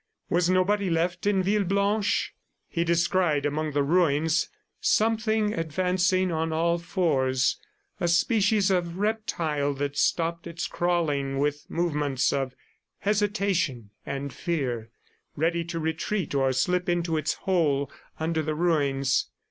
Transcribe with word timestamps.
Was 0.31 0.49
nobody 0.49 0.89
left 0.89 1.27
in 1.27 1.43
Villeblanche? 1.43 2.31
He 2.67 2.83
descried 2.83 3.45
among 3.45 3.73
the 3.73 3.83
ruins 3.83 4.49
something 4.79 5.53
advancing 5.53 6.31
on 6.31 6.51
all 6.51 6.79
fours, 6.79 7.59
a 7.99 8.07
species 8.07 8.71
of 8.71 8.97
reptile 8.97 9.75
that 9.75 9.95
stopped 9.99 10.47
its 10.47 10.65
crawling 10.65 11.37
with 11.37 11.69
movements 11.69 12.33
of 12.33 12.55
hesitation 13.01 13.91
and 14.03 14.33
fear, 14.33 14.89
ready 15.35 15.63
to 15.65 15.77
retreat 15.79 16.33
or 16.33 16.51
slip 16.51 16.89
into 16.89 17.15
its 17.15 17.33
hole 17.35 17.91
under 18.19 18.41
the 18.41 18.55
ruins. 18.55 19.29